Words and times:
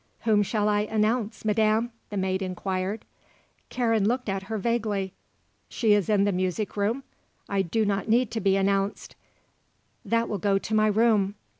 "Whom 0.21 0.41
shall 0.41 0.67
I 0.67 0.79
announce, 0.79 1.45
Madam?" 1.45 1.91
the 2.09 2.17
maid 2.17 2.41
inquired. 2.41 3.05
Karen 3.69 4.07
looked 4.07 4.29
at 4.29 4.41
her 4.49 4.57
vaguely. 4.57 5.13
"She 5.69 5.93
is 5.93 6.09
in 6.09 6.23
the 6.23 6.31
music 6.31 6.75
room? 6.75 7.03
I 7.47 7.61
do 7.61 7.85
not 7.85 8.09
need 8.09 8.31
to 8.31 8.39
be 8.41 8.55
announced. 8.55 9.15
That 10.03 10.27
will 10.27 10.39
go 10.39 10.57
to 10.57 10.73
my 10.73 10.87
room." 10.87 11.35